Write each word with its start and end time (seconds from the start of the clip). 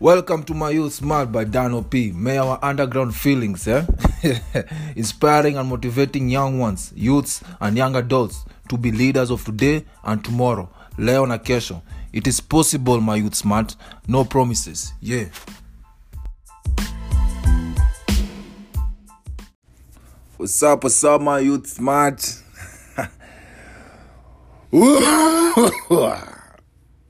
Welcome 0.00 0.44
to 0.44 0.54
my 0.54 0.70
youth 0.70 0.94
smart 0.94 1.30
by 1.30 1.44
Dano 1.44 1.82
P. 1.82 2.10
May 2.10 2.38
our 2.38 2.58
underground 2.62 3.14
feelings, 3.14 3.68
eh? 3.68 3.84
inspiring 4.96 5.58
and 5.58 5.68
motivating 5.68 6.30
young 6.30 6.58
ones, 6.58 6.90
youths 6.96 7.42
and 7.60 7.76
young 7.76 7.94
adults 7.94 8.46
to 8.70 8.78
be 8.78 8.92
leaders 8.92 9.30
of 9.30 9.44
today 9.44 9.84
and 10.02 10.24
tomorrow. 10.24 10.70
Leo 10.96 11.26
na 11.26 11.36
kesho. 11.36 11.82
It 12.14 12.26
is 12.26 12.40
possible, 12.40 12.98
my 13.02 13.16
youth 13.16 13.34
smart. 13.34 13.76
No 14.08 14.24
promises. 14.24 14.94
Yeah. 15.02 15.26
What's 20.38 20.62
up, 20.62 20.82
what's 20.82 21.04
up, 21.04 21.20
my 21.20 21.40
youth 21.40 21.66
smart? 21.66 22.42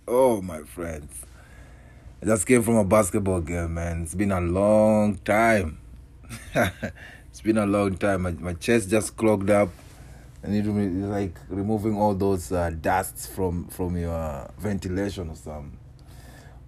oh, 0.09 0.43
my 0.43 0.63
friends. 0.63 1.30
I 2.23 2.27
just 2.27 2.47
came 2.47 2.63
from 2.63 2.77
a 2.77 2.85
basketball 2.85 3.41
game, 3.41 3.73
man. 3.75 4.03
It's 4.03 4.15
been 4.15 4.31
a 4.31 4.43
long 4.43 5.17
time. 5.25 5.79
it's 6.55 7.41
been 7.41 7.57
a 7.57 7.65
long 7.65 7.97
time. 7.97 8.23
My, 8.23 8.33
my 8.33 8.53
chest 8.53 8.91
just 8.91 9.17
clogged 9.17 9.49
up. 9.49 9.71
I 10.45 10.49
need 10.49 10.65
to 10.65 10.71
like 10.71 11.39
removing 11.49 11.97
all 11.97 12.15
those 12.15 12.53
uh, 12.53 12.73
dusts 12.79 13.27
from 13.27 13.69
from 13.69 13.97
your 13.97 14.51
ventilation 14.59 15.31
or 15.31 15.35
something. 15.35 15.79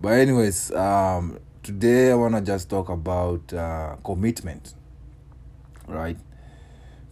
But 0.01 0.15
anyways, 0.15 0.73
um, 0.73 1.39
today 1.63 2.13
I 2.13 2.15
wanna 2.15 2.41
just 2.41 2.71
talk 2.71 2.89
about 2.89 3.53
uh, 3.53 3.97
commitment, 4.03 4.73
right? 5.87 6.17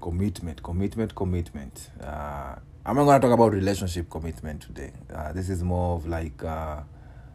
Commitment, 0.01 0.63
commitment, 0.63 1.15
commitment. 1.15 1.91
Uh, 2.03 2.55
I'm 2.87 2.97
not 2.97 3.05
gonna 3.05 3.21
talk 3.21 3.33
about 3.33 3.53
relationship 3.53 4.09
commitment 4.09 4.63
today. 4.63 4.93
Uh, 5.15 5.35
this 5.35 5.51
is 5.51 5.63
more 5.63 5.97
of 5.97 6.07
like 6.07 6.43
uh, 6.43 6.81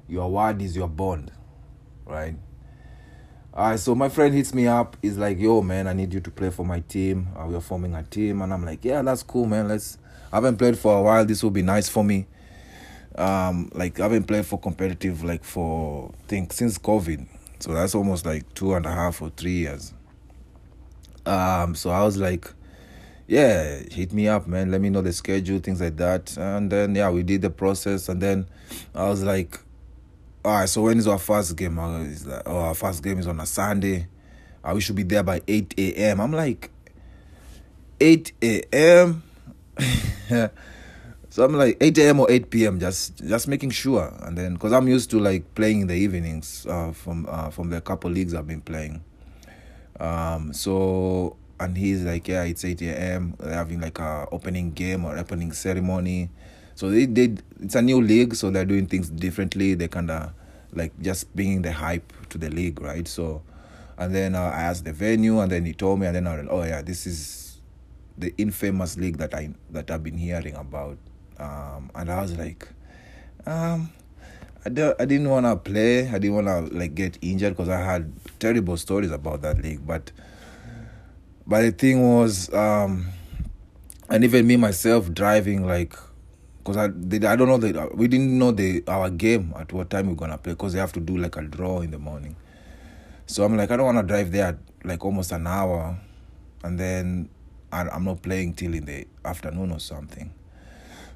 your 0.08 0.30
word 0.30 0.62
is 0.62 0.76
your 0.76 0.88
bond, 0.88 1.32
right? 2.06 2.36
Uh, 3.54 3.78
so 3.78 3.96
my 3.96 4.10
friend 4.10 4.36
hits 4.36 4.54
me 4.54 4.68
up. 4.68 4.98
He's 5.02 5.18
like, 5.18 5.40
"Yo, 5.40 5.62
man, 5.62 5.88
I 5.88 5.94
need 5.94 6.14
you 6.14 6.20
to 6.20 6.32
play 6.32 6.50
for 6.50 6.66
my 6.66 6.82
team. 6.82 7.30
Uh, 7.36 7.46
we're 7.48 7.62
forming 7.62 7.96
a 7.96 8.04
team." 8.04 8.42
And 8.42 8.54
I'm 8.54 8.66
like, 8.66 8.84
"Yeah, 8.84 9.02
that's 9.02 9.24
cool, 9.24 9.46
man. 9.46 9.70
Let's." 9.70 9.98
I 10.32 10.38
haven't 10.38 10.58
played 10.58 10.78
for 10.78 10.98
a 10.98 11.02
while. 11.02 11.26
This 11.26 11.42
will 11.42 11.52
be 11.52 11.62
nice 11.62 11.88
for 11.88 12.04
me. 12.04 12.28
Um, 13.18 13.72
like 13.74 14.00
I 14.00 14.04
haven't 14.04 14.26
played 14.26 14.46
for 14.46 14.60
competitive 14.60 15.24
like 15.24 15.46
for 15.46 16.12
I 16.14 16.28
think 16.28 16.52
since 16.52 16.78
COVID. 16.78 17.26
So 17.60 17.74
that's 17.74 17.96
almost 17.96 18.26
like 18.26 18.54
two 18.54 18.74
and 18.74 18.86
a 18.86 18.92
half 18.92 19.22
or 19.22 19.30
three 19.30 19.60
years. 19.60 19.94
Um, 21.26 21.76
so 21.76 21.90
I 21.90 22.04
was 22.04 22.18
like, 22.18 22.52
yeah, 23.28 23.80
hit 23.90 24.12
me 24.12 24.28
up, 24.28 24.48
man. 24.48 24.70
Let 24.70 24.82
me 24.82 24.90
know 24.90 25.02
the 25.02 25.14
schedule, 25.14 25.60
things 25.60 25.82
like 25.82 25.96
that. 25.98 26.36
And 26.38 26.70
then 26.70 26.94
yeah, 26.94 27.10
we 27.10 27.24
did 27.24 27.42
the 27.42 27.50
process. 27.50 28.10
And 28.10 28.22
then 28.22 28.48
I 28.94 29.08
was 29.10 29.24
like, 29.24 29.60
all 30.46 30.52
right, 30.52 30.70
so 30.70 30.84
when 30.84 31.00
is 31.00 31.08
our 31.08 31.18
first 31.18 31.56
game? 31.58 31.80
Uh, 31.80 32.04
He's 32.04 32.26
like, 32.28 32.44
oh, 32.46 32.58
our 32.58 32.76
first 32.76 33.02
game 33.04 33.18
is 33.18 33.26
on 33.26 33.40
a 33.40 33.48
Sunday. 33.48 34.08
Uh, 34.64 34.74
we 34.76 34.82
should 34.82 34.96
be 34.96 35.02
there 35.02 35.24
by 35.24 35.42
8 35.48 35.74
a.m. 35.76 36.22
I'm 36.22 36.32
like, 36.32 36.70
8 38.00 38.32
a.m.? 38.44 39.24
so 41.30 41.44
I'm 41.44 41.54
like 41.54 41.78
8 41.82 41.98
a.m. 41.98 42.20
or 42.20 42.30
8 42.30 42.50
p.m. 42.52 42.80
Just 42.80 43.26
just 43.26 43.48
making 43.48 43.72
sure, 43.72 44.14
and 44.22 44.38
then 44.38 44.54
because 44.54 44.72
I'm 44.72 44.88
used 44.88 45.10
to 45.12 45.20
like 45.20 45.56
playing 45.56 45.82
in 45.82 45.88
the 45.88 45.96
evenings 45.96 46.68
uh, 46.70 46.92
from 46.92 47.26
uh, 47.28 47.50
from 47.50 47.72
the 47.72 47.82
couple 47.82 48.12
leagues 48.12 48.36
I've 48.36 48.48
been 48.48 48.62
playing. 48.62 49.04
Um, 50.00 50.54
so 50.54 51.38
and 51.60 51.76
he's 51.76 52.04
like, 52.04 52.28
yeah, 52.28 52.44
it's 52.44 52.64
8 52.64 52.82
a.m. 52.84 53.36
They're 53.40 53.54
having 53.54 53.82
like 53.82 53.98
a 53.98 54.28
opening 54.32 54.74
game 54.74 55.06
or 55.06 55.18
opening 55.18 55.54
ceremony. 55.54 56.30
So 56.76 56.90
they 56.90 57.06
did. 57.06 57.42
It's 57.62 57.76
a 57.76 57.82
new 57.82 58.02
league, 58.02 58.36
so 58.36 58.52
they're 58.52 58.66
doing 58.66 58.86
things 58.86 59.10
differently. 59.10 59.74
They 59.74 59.88
kind 59.88 60.12
of 60.12 60.34
like 60.74 60.92
just 61.02 61.34
bringing 61.36 61.62
the 61.62 61.72
hype 61.72 62.12
to 62.30 62.38
the 62.38 62.50
league, 62.50 62.82
right? 62.82 63.08
So, 63.08 63.42
and 63.98 64.14
then 64.14 64.36
uh, 64.36 64.42
I 64.42 64.64
asked 64.64 64.86
the 64.86 64.94
venue, 64.94 65.40
and 65.40 65.52
then 65.52 65.66
he 65.66 65.74
told 65.74 66.00
me, 66.00 66.08
and 66.08 66.16
then 66.16 66.28
I 66.28 66.36
was, 66.36 66.48
oh 66.50 66.64
yeah, 66.64 66.82
this 66.82 67.08
is 67.08 67.62
the 68.18 68.34
infamous 68.38 68.98
league 68.98 69.18
that 69.18 69.34
I 69.34 69.50
that 69.72 69.90
I've 69.90 70.04
been 70.04 70.18
hearing 70.18 70.56
about. 70.56 70.98
Um, 71.38 71.92
and 71.96 72.10
I 72.12 72.22
was 72.22 72.38
like, 72.38 72.68
um, 73.46 73.90
I, 74.66 74.70
don't, 74.70 75.00
I 75.00 75.06
didn't 75.06 75.30
want 75.30 75.46
to 75.46 75.56
play. 75.56 76.08
I 76.08 76.20
didn't 76.20 76.34
want 76.34 76.48
to 76.48 76.78
like 76.78 76.96
get 76.96 77.18
injured 77.22 77.54
because 77.54 77.70
I 77.70 77.82
had 77.82 78.12
terrible 78.40 78.78
stories 78.78 79.12
about 79.12 79.42
that 79.42 79.62
league. 79.62 79.86
But 79.86 80.12
but 81.48 81.62
the 81.62 81.72
thing 81.72 82.02
was, 82.02 82.52
um, 82.54 83.08
and 84.10 84.24
even 84.24 84.48
me 84.48 84.58
myself 84.58 85.14
driving 85.14 85.66
like, 85.66 85.96
cause 86.66 86.76
I 86.76 86.88
they, 86.88 87.26
I 87.26 87.38
don't 87.38 87.48
know 87.48 87.58
that 87.58 87.96
we 87.96 88.10
didn't 88.10 88.38
know 88.38 88.52
the 88.52 88.84
our 88.88 89.10
game 89.10 89.54
at 89.58 89.72
what 89.72 89.90
time 89.90 90.08
we're 90.08 90.16
gonna 90.16 90.38
play 90.38 90.54
because 90.54 90.74
they 90.74 90.80
have 90.80 90.92
to 90.94 91.00
do 91.00 91.16
like 91.18 91.38
a 91.38 91.44
draw 91.44 91.80
in 91.82 91.92
the 91.92 92.00
morning. 92.00 92.36
So 93.28 93.46
I'm 93.46 93.56
like 93.56 93.72
I 93.72 93.78
don't 93.78 93.86
want 93.86 94.00
to 94.00 94.04
drive 94.04 94.32
there 94.32 94.58
like 94.84 95.06
almost 95.06 95.32
an 95.32 95.48
hour, 95.48 95.98
and 96.64 96.80
then 96.80 97.30
I, 97.72 97.88
I'm 97.88 98.04
not 98.04 98.22
playing 98.22 98.56
till 98.56 98.74
in 98.74 98.86
the 98.86 99.08
afternoon 99.24 99.72
or 99.72 99.80
something. 99.80 100.34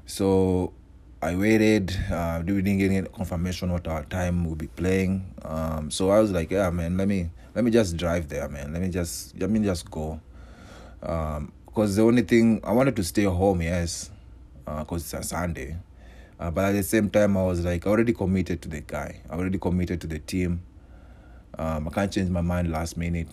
So 0.06 0.72
I 1.20 1.36
waited. 1.36 1.94
Uh, 2.10 2.42
we 2.46 2.62
didn't 2.62 2.78
get 2.78 2.90
any 2.90 3.06
confirmation 3.08 3.70
what 3.72 3.86
our 3.86 4.04
time 4.04 4.46
will 4.46 4.56
be 4.56 4.68
playing. 4.68 5.34
Um, 5.42 5.90
so 5.90 6.10
I 6.10 6.20
was 6.20 6.30
like, 6.30 6.50
yeah, 6.50 6.70
man, 6.70 6.96
let 6.96 7.08
me 7.08 7.30
let 7.54 7.64
me 7.64 7.70
just 7.70 7.96
drive 7.96 8.28
there, 8.28 8.48
man. 8.48 8.72
Let 8.72 8.82
me 8.82 8.88
just 8.88 9.38
let 9.38 9.50
me 9.50 9.60
just 9.60 9.90
go. 9.90 10.20
Um, 11.02 11.52
because 11.66 11.96
the 11.96 12.02
only 12.02 12.22
thing 12.22 12.60
I 12.64 12.72
wanted 12.72 12.96
to 12.96 13.04
stay 13.04 13.24
home, 13.24 13.62
yes, 13.62 14.10
because 14.64 15.02
it's 15.02 15.14
a 15.14 15.22
Sunday. 15.22 15.76
Uh, 16.38 16.50
but 16.50 16.66
at 16.66 16.72
the 16.72 16.82
same 16.82 17.10
time, 17.10 17.36
I 17.36 17.42
was 17.42 17.64
like 17.64 17.86
already 17.86 18.12
committed 18.14 18.62
to 18.62 18.68
the 18.68 18.80
guy. 18.80 19.20
I 19.28 19.34
already 19.34 19.58
committed 19.58 20.00
to 20.00 20.06
the 20.06 20.18
team. 20.18 20.62
Um, 21.58 21.88
I 21.88 21.90
can't 21.90 22.10
change 22.10 22.30
my 22.30 22.40
mind 22.40 22.70
last 22.72 22.96
minute. 22.96 23.28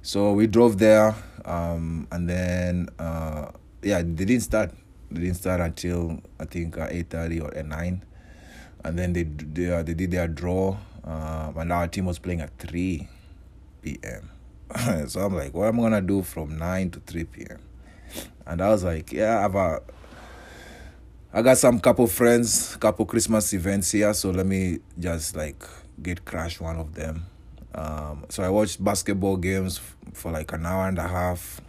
So 0.00 0.32
we 0.32 0.46
drove 0.46 0.78
there, 0.78 1.14
um, 1.44 2.08
and 2.10 2.28
then 2.28 2.88
uh, 2.98 3.50
yeah, 3.82 4.02
they 4.02 4.24
didn't 4.24 4.42
start. 4.42 4.70
They 5.10 5.22
didn't 5.22 5.36
start 5.36 5.60
until 5.60 6.20
I 6.40 6.44
think 6.46 6.78
uh, 6.78 6.88
eight 6.90 7.10
thirty 7.10 7.40
or 7.40 7.54
at 7.54 7.66
nine, 7.66 8.02
and 8.84 8.98
then 8.98 9.12
they 9.12 9.24
they, 9.24 9.72
uh, 9.72 9.82
they 9.82 9.94
did 9.94 10.10
their 10.10 10.28
draw, 10.28 10.76
uh, 11.04 11.52
and 11.56 11.72
our 11.72 11.88
team 11.88 12.06
was 12.06 12.18
playing 12.18 12.40
at 12.40 12.56
three 12.58 13.08
p.m. 13.82 14.30
so 15.08 15.20
I'm 15.20 15.34
like, 15.34 15.54
what 15.54 15.68
am 15.68 15.80
I 15.80 15.82
gonna 15.84 16.00
do 16.00 16.22
from 16.22 16.58
nine 16.58 16.90
to 16.90 17.00
three 17.00 17.24
p.m. 17.24 17.60
And 18.46 18.60
I 18.60 18.68
was 18.68 18.84
like, 18.84 19.12
yeah, 19.12 19.38
I 19.38 19.42
have 19.42 19.54
a, 19.54 19.80
I 21.32 21.42
got 21.42 21.58
some 21.58 21.80
couple 21.80 22.06
friends, 22.06 22.76
couple 22.76 23.06
Christmas 23.06 23.52
events 23.52 23.90
here, 23.92 24.14
so 24.14 24.30
let 24.30 24.46
me 24.46 24.78
just 24.98 25.34
like 25.34 25.64
get 26.02 26.24
crash 26.24 26.60
one 26.60 26.76
of 26.76 26.94
them. 26.94 27.26
Um, 27.74 28.24
so 28.28 28.42
I 28.42 28.50
watched 28.50 28.82
basketball 28.82 29.36
games 29.36 29.80
for 30.12 30.30
like 30.30 30.52
an 30.52 30.64
hour 30.64 30.86
and 30.86 30.98
a 30.98 31.08
half, 31.08 31.60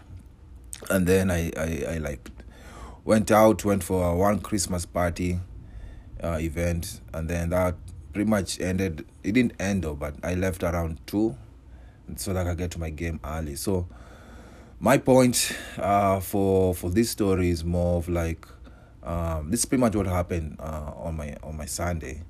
and 0.89 1.07
then 1.07 1.31
I 1.31 1.51
I, 1.57 1.85
I 1.95 1.97
like 1.97 2.29
went 3.05 3.31
out, 3.31 3.65
went 3.65 3.83
for 3.83 4.03
a 4.03 4.15
one 4.15 4.39
Christmas 4.39 4.85
party 4.85 5.39
uh, 6.23 6.37
event, 6.39 7.01
and 7.13 7.27
then 7.27 7.49
that 7.49 7.75
pretty 8.13 8.29
much 8.29 8.59
ended. 8.59 9.05
It 9.23 9.31
didn't 9.31 9.53
end 9.59 9.83
though, 9.83 9.95
but 9.95 10.15
I 10.23 10.35
left 10.35 10.61
around 10.61 10.99
two, 11.07 11.35
so 12.17 12.33
that 12.33 12.45
I 12.45 12.51
could 12.51 12.57
get 12.59 12.71
to 12.71 12.79
my 12.79 12.91
game 12.91 13.19
early. 13.23 13.55
So 13.55 13.87
my 14.85 14.99
point 14.99 15.51
uh, 15.79 16.19
for 16.19 16.75
for 16.75 16.91
this 16.91 17.09
story 17.09 17.49
is 17.49 17.65
more 17.65 17.97
of 17.97 18.07
like 18.07 18.45
um, 19.01 19.49
this 19.49 19.61
is 19.61 19.65
pretty 19.65 19.79
much 19.81 19.95
what 19.95 20.05
happened 20.05 20.57
uh, 20.59 20.91
on 20.95 21.17
my 21.17 21.35
on 21.41 21.57
my 21.57 21.65
Sunday. 21.65 22.21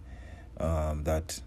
Um, 0.58 1.04
that 1.04 1.42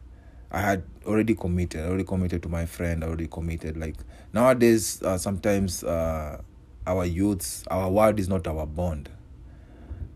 I 0.50 0.60
had 0.60 0.82
already 1.06 1.34
committed, 1.34 1.80
already 1.86 2.04
committed 2.04 2.42
to 2.42 2.50
my 2.50 2.66
friend, 2.66 3.02
already 3.02 3.26
committed. 3.26 3.78
Like 3.78 3.94
nowadays, 4.34 5.02
uh, 5.02 5.16
sometimes 5.16 5.82
uh, 5.82 6.42
our 6.86 7.06
youths, 7.06 7.64
our 7.70 7.88
word 7.88 8.20
is 8.20 8.28
not 8.28 8.46
our 8.46 8.66
bond, 8.66 9.08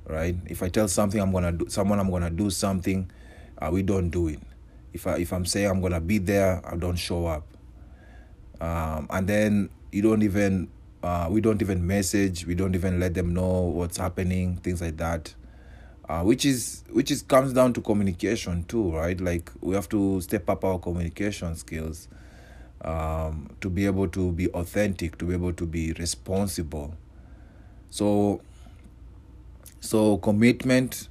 right? 0.06 0.36
If 0.44 0.62
I 0.62 0.68
tell 0.68 0.88
something, 0.88 1.18
I'm 1.22 1.32
gonna 1.32 1.52
do 1.52 1.70
someone, 1.70 2.00
I'm 2.00 2.10
gonna 2.10 2.28
do 2.28 2.50
something, 2.50 3.10
uh, 3.62 3.70
we 3.72 3.82
don't 3.82 4.10
do 4.10 4.28
it. 4.28 4.40
If 4.92 5.06
I 5.06 5.16
if 5.16 5.32
I'm 5.32 5.46
saying 5.46 5.70
I'm 5.70 5.80
gonna 5.80 6.02
be 6.02 6.18
there, 6.18 6.60
I 6.70 6.76
don't 6.76 6.96
show 6.96 7.24
up. 7.24 7.46
Um, 8.60 9.06
and 9.08 9.26
then 9.26 9.70
you 9.90 10.02
don't 10.02 10.22
even 10.22 10.68
uh, 11.02 11.26
we 11.30 11.40
don't 11.40 11.60
even 11.62 11.86
message, 11.86 12.46
we 12.46 12.54
don't 12.54 12.74
even 12.74 13.00
let 13.00 13.14
them 13.14 13.34
know 13.34 13.62
what's 13.62 13.96
happening, 13.96 14.56
things 14.58 14.80
like 14.80 14.96
that. 14.98 15.34
Uh, 16.08 16.22
which 16.22 16.44
is 16.44 16.82
which 16.90 17.10
is 17.10 17.22
comes 17.22 17.52
down 17.52 17.72
to 17.72 17.80
communication 17.80 18.64
too 18.64 18.90
right? 18.90 19.20
Like 19.20 19.50
we 19.60 19.74
have 19.74 19.88
to 19.90 20.20
step 20.20 20.50
up 20.50 20.64
our 20.64 20.78
communication 20.78 21.54
skills 21.56 22.08
um, 22.82 23.50
to 23.60 23.70
be 23.70 23.86
able 23.86 24.08
to 24.08 24.32
be 24.32 24.48
authentic 24.48 25.16
to 25.18 25.24
be 25.24 25.32
able 25.32 25.52
to 25.52 25.64
be 25.64 25.92
responsible. 25.92 26.94
So 27.90 28.40
so 29.80 30.16
commitment 30.18 31.08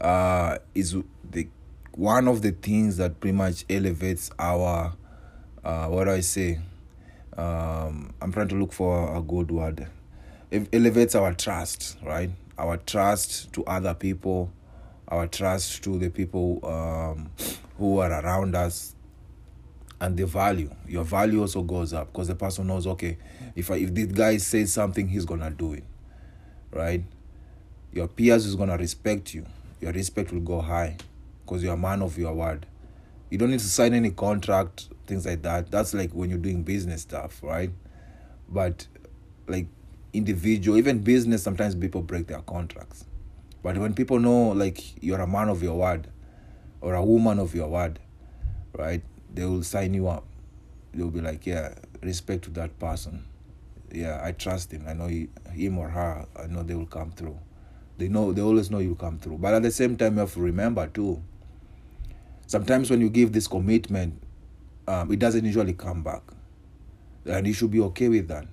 uh, 0.00 0.58
is 0.74 0.96
the 1.30 1.48
one 1.92 2.26
of 2.28 2.42
the 2.42 2.52
things 2.52 2.96
that 2.96 3.20
pretty 3.20 3.36
much 3.36 3.64
elevates 3.68 4.30
our 4.38 4.94
uh, 5.64 5.86
what 5.88 6.04
do 6.04 6.10
i 6.10 6.20
say 6.20 6.58
um, 7.36 8.12
i'm 8.20 8.32
trying 8.32 8.48
to 8.48 8.54
look 8.54 8.72
for 8.72 9.16
a 9.16 9.20
good 9.22 9.50
word. 9.50 9.86
It 10.50 10.68
elevates 10.72 11.14
our 11.14 11.32
trust 11.32 11.96
right? 12.02 12.30
Our 12.58 12.76
trust 12.76 13.52
to 13.54 13.64
other 13.64 13.94
people, 13.94 14.52
our 15.08 15.26
trust 15.26 15.82
to 15.84 15.98
the 15.98 16.10
people 16.10 16.60
um, 16.64 17.30
who 17.78 17.98
are 17.98 18.12
around 18.12 18.54
us 18.54 18.94
and 20.00 20.16
the 20.16 20.26
value. 20.26 20.70
Your 20.86 21.04
value 21.04 21.40
also 21.40 21.62
goes 21.62 21.92
up 21.94 22.12
because 22.12 22.28
the 22.28 22.34
person 22.34 22.66
knows 22.66 22.86
okay 22.86 23.16
if 23.56 23.70
I, 23.70 23.76
if 23.76 23.94
this 23.94 24.06
guy 24.06 24.36
says 24.36 24.72
something 24.72 25.08
he's 25.08 25.24
gonna 25.24 25.50
do 25.50 25.72
it 25.72 25.84
right? 26.72 27.02
Your 27.92 28.08
peers 28.08 28.46
is 28.46 28.56
gonna 28.56 28.76
respect 28.76 29.34
you. 29.34 29.44
Your 29.80 29.92
respect 29.92 30.32
will 30.32 30.40
go 30.40 30.60
high 30.60 30.96
because 31.44 31.62
you're 31.62 31.74
a 31.74 31.78
man 31.78 32.02
of 32.02 32.16
your 32.18 32.32
word 32.34 32.66
you 33.32 33.38
don't 33.38 33.50
need 33.50 33.60
to 33.60 33.66
sign 33.66 33.94
any 33.94 34.10
contract 34.10 34.90
things 35.06 35.24
like 35.24 35.40
that. 35.40 35.70
That's 35.70 35.94
like 35.94 36.12
when 36.12 36.28
you're 36.28 36.38
doing 36.38 36.64
business 36.64 37.00
stuff 37.00 37.40
right? 37.42 37.70
But 38.46 38.86
like 39.48 39.68
individual 40.12 40.76
even 40.76 40.98
business 40.98 41.42
sometimes 41.42 41.74
people 41.74 42.02
break 42.02 42.26
their 42.26 42.42
contracts. 42.42 43.06
But 43.62 43.78
when 43.78 43.94
people 43.94 44.18
know 44.18 44.50
like 44.50 45.02
you're 45.02 45.20
a 45.20 45.26
man 45.26 45.48
of 45.48 45.62
your 45.62 45.78
word 45.78 46.08
or 46.82 46.92
a 46.92 47.02
woman 47.02 47.38
of 47.38 47.54
your 47.54 47.68
word 47.68 48.00
right 48.76 49.02
they 49.32 49.46
will 49.46 49.62
sign 49.62 49.94
you 49.94 50.08
up. 50.08 50.26
They'll 50.92 51.08
be 51.08 51.22
like 51.22 51.46
yeah 51.46 51.72
respect 52.02 52.44
to 52.44 52.50
that 52.50 52.78
person. 52.78 53.24
Yeah 53.90 54.20
i 54.22 54.32
trust 54.32 54.72
him. 54.72 54.84
I 54.86 54.92
know 54.92 55.06
he, 55.06 55.30
him 55.54 55.78
or 55.78 55.88
her. 55.88 56.26
I 56.36 56.48
know 56.48 56.62
they 56.64 56.74
will 56.74 56.84
come 56.84 57.12
through. 57.12 57.38
They 57.96 58.08
know 58.08 58.34
they 58.34 58.42
always 58.42 58.70
know 58.70 58.78
you'll 58.80 58.94
come 58.94 59.18
through. 59.18 59.38
But 59.38 59.54
at 59.54 59.62
the 59.62 59.70
same 59.70 59.96
time 59.96 60.16
you 60.16 60.20
have 60.20 60.34
to 60.34 60.40
remember 60.40 60.86
too 60.86 61.22
sometimes 62.52 62.90
when 62.90 63.00
you 63.00 63.08
give 63.08 63.32
this 63.32 63.48
commitment 63.48 64.22
um, 64.86 65.10
it 65.10 65.18
doesn't 65.18 65.44
usually 65.44 65.72
come 65.72 66.02
back. 66.02 66.22
And 67.24 67.46
you 67.46 67.54
should 67.54 67.70
be 67.70 67.80
okay 67.80 68.10
with 68.10 68.28
that 68.28 68.46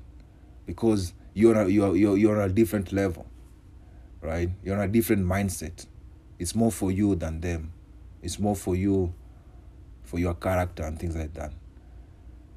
because 0.66 1.14
you're 1.34 1.60
a, 1.60 1.68
you're, 1.68 1.96
you're, 1.98 2.18
you're 2.18 2.42
on 2.42 2.50
a 2.50 2.54
different 2.54 2.94
level 2.94 3.26
right? 4.22 4.50
You're 4.64 4.78
on 4.78 4.84
a 4.84 4.88
different 4.88 5.26
mindset. 5.26 5.86
It's 6.40 6.56
more 6.56 6.72
for 6.72 6.92
you 6.92 7.16
than 7.16 7.42
them. 7.42 7.74
It's 8.22 8.40
more 8.40 8.56
for 8.56 8.76
you 8.76 9.14
for 10.04 10.18
your 10.18 10.34
character 10.34 10.84
and 10.84 10.98
things 10.98 11.16
like 11.16 11.34
that. 11.34 11.52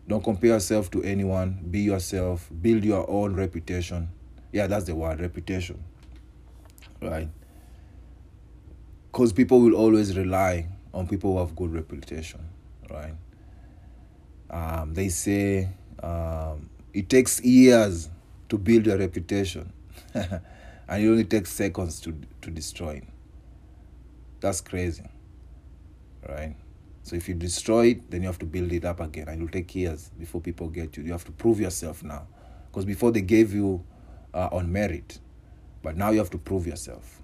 Don't 0.06 0.22
compare 0.22 0.50
yourself 0.50 0.90
to 0.92 1.02
anyone. 1.02 1.66
Be 1.70 1.80
yourself. 1.80 2.50
Build 2.60 2.84
your 2.84 3.08
own 3.10 3.34
reputation. 3.34 4.10
Yeah 4.52 4.68
that's 4.68 4.84
the 4.84 4.94
word 4.94 5.20
reputation 5.20 5.82
right? 7.00 7.28
Because 9.10 9.32
people 9.32 9.60
will 9.60 9.74
always 9.74 10.16
rely 10.16 10.68
on 10.94 11.06
people 11.06 11.32
who 11.32 11.38
have 11.38 11.56
good 11.56 11.72
reputation 11.72 12.40
right? 12.90 13.14
Um, 14.50 14.92
they 14.94 15.08
say 15.08 15.70
um, 16.02 16.68
it 16.92 17.08
takes 17.08 17.40
years 17.40 18.10
to 18.48 18.58
build 18.58 18.86
your 18.86 18.98
reputation 18.98 19.72
and 20.14 20.42
it 20.88 21.08
only 21.08 21.24
takes 21.24 21.50
seconds 21.50 22.00
to 22.00 22.14
to 22.42 22.50
destroy. 22.50 22.94
It 22.94 23.04
that's 24.40 24.60
crazy 24.60 25.08
right? 26.28 26.54
So 27.04 27.16
if 27.16 27.28
you 27.28 27.34
destroy 27.34 27.86
it 27.88 28.10
then 28.10 28.22
you 28.22 28.28
have 28.28 28.38
to 28.40 28.46
build 28.46 28.72
it 28.72 28.84
up 28.84 29.00
again 29.00 29.28
and 29.28 29.36
it'll 29.42 29.52
take 29.52 29.74
years 29.74 30.10
before 30.18 30.40
people 30.40 30.68
get 30.68 30.96
you. 30.96 31.04
You 31.04 31.12
have 31.12 31.24
to 31.24 31.32
prove 31.32 31.60
yourself 31.60 32.02
now 32.02 32.26
because 32.70 32.84
before 32.84 33.10
they 33.10 33.22
gave 33.22 33.54
you 33.54 33.84
uh, 34.34 34.48
on 34.52 34.70
merit 34.70 35.18
but 35.82 35.96
now 35.96 36.10
you 36.10 36.18
have 36.18 36.30
to 36.30 36.38
prove 36.38 36.66
yourself 36.66 37.22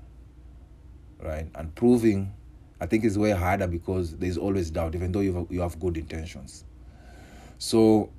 right? 1.20 1.48
And 1.54 1.74
proving 1.74 2.32
i 2.80 2.86
think 2.86 3.04
it's 3.04 3.16
way 3.16 3.30
harder 3.30 3.66
because 3.66 4.16
there's 4.16 4.36
always 4.38 4.70
doubt 4.70 4.94
even 4.94 5.12
though 5.12 5.20
you 5.20 5.32
have, 5.34 5.46
you 5.50 5.60
have 5.60 5.78
good 5.80 5.96
intentions. 5.96 6.64
So 7.58 8.10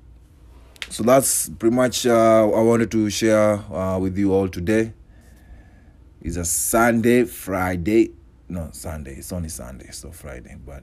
so 0.90 1.02
that's 1.02 1.48
pretty 1.50 1.74
much 1.74 2.06
uh, 2.06 2.50
i 2.50 2.60
wanted 2.60 2.90
to 2.90 3.08
share 3.10 3.54
uh, 3.72 3.98
with 3.98 4.18
you 4.18 4.32
all 4.34 4.48
today. 4.48 4.92
It's 6.20 6.36
a 6.36 6.44
sunday 6.44 7.24
friday. 7.24 8.12
No 8.48 8.68
sunday. 8.72 9.14
It's 9.14 9.32
only 9.32 9.48
sunday 9.48 9.90
so 9.92 10.10
friday 10.10 10.56
but 10.66 10.82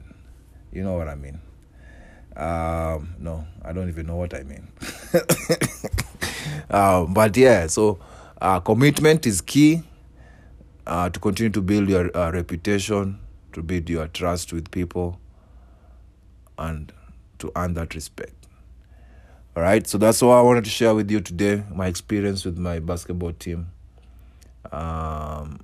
you 0.72 0.82
know 0.82 0.94
what 0.94 1.08
i 1.08 1.14
mean. 1.14 1.40
Um 2.36 3.14
no 3.18 3.46
i 3.64 3.72
don't 3.72 3.88
even 3.88 4.06
know 4.06 4.16
what 4.16 4.34
i 4.34 4.42
mean. 4.42 4.68
Uh, 6.70 7.04
but 7.08 7.36
yeah 7.36 7.66
so 7.66 7.98
uh, 8.40 8.60
commitment 8.60 9.26
is 9.26 9.40
key 9.40 9.82
uh, 10.86 11.08
to 11.10 11.20
continue 11.20 11.50
to 11.50 11.60
build 11.60 11.88
your 11.88 12.16
uh, 12.16 12.30
reputation 12.32 13.18
to 13.52 13.62
build 13.62 13.88
your 13.88 14.06
trust 14.08 14.52
with 14.52 14.70
people 14.70 15.18
and 16.58 16.92
to 17.38 17.52
earn 17.56 17.74
that 17.74 17.94
respect. 17.94 18.34
All 19.56 19.62
right 19.62 19.86
so 19.86 19.98
that's 19.98 20.22
all 20.22 20.32
i 20.32 20.40
wanted 20.40 20.64
to 20.64 20.70
share 20.70 20.94
with 20.94 21.10
you 21.10 21.20
today 21.20 21.64
my 21.74 21.88
experience 21.88 22.44
with 22.44 22.58
my 22.58 22.78
basketball 22.78 23.32
team. 23.32 23.68
Um, 24.70 25.60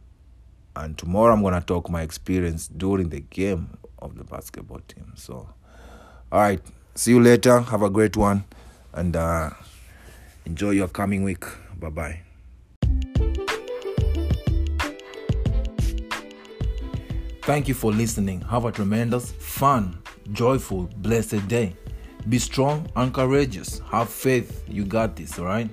and 0.74 0.98
tomorrow 0.98 1.32
i'm 1.32 1.42
going 1.42 1.54
to 1.54 1.60
talk 1.60 1.88
my 1.88 2.02
experience 2.02 2.66
during 2.68 3.10
the 3.10 3.20
game 3.20 3.78
of 4.00 4.16
the 4.16 4.24
basketball 4.24 4.80
team. 4.88 5.12
So 5.14 5.48
all 6.32 6.40
right 6.40 6.60
see 6.94 7.12
you 7.12 7.20
later. 7.20 7.60
Have 7.60 7.82
a 7.82 7.90
great 7.90 8.16
one 8.16 8.44
and 8.92 9.14
uh, 9.14 9.50
enjoy 10.44 10.70
your 10.70 10.88
coming 10.88 11.22
week. 11.22 11.44
Bye 11.78 11.90
bye 11.90 12.33
Thank 17.44 17.68
you 17.68 17.74
for 17.74 17.92
listening. 17.92 18.40
Have 18.40 18.64
a 18.64 18.72
tremendous, 18.72 19.32
fun, 19.32 19.98
joyful, 20.32 20.88
blessed 20.96 21.46
day. 21.46 21.76
Be 22.30 22.38
strong 22.38 22.88
and 22.96 23.12
courageous. 23.12 23.80
Have 23.90 24.08
faith. 24.08 24.64
You 24.66 24.86
got 24.86 25.14
this, 25.14 25.38
all 25.38 25.44
right? 25.44 25.68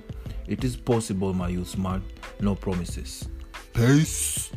It 0.46 0.64
is 0.64 0.76
possible, 0.76 1.32
my 1.32 1.48
youth 1.48 1.68
smart. 1.68 2.02
No 2.40 2.54
promises. 2.54 3.26
Peace. 3.72 4.50